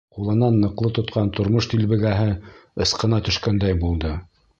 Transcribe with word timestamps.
Ҡулынан 0.17 0.55
ныҡлы 0.61 0.89
тотҡан 0.99 1.29
тормош 1.39 1.67
дилбегәһе 1.73 2.25
ысҡына 2.87 3.21
төшкәндәй 3.29 3.77
булды. 3.85 4.15